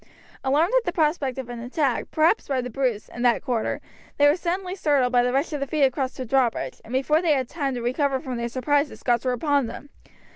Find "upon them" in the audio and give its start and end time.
9.33-9.91